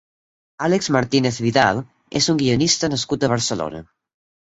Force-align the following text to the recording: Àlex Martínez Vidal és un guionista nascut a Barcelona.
Àlex 0.67 0.87
Martínez 0.95 1.37
Vidal 1.47 1.81
és 2.21 2.29
un 2.33 2.39
guionista 2.39 2.89
nascut 2.95 3.27
a 3.27 3.29
Barcelona. 3.35 3.83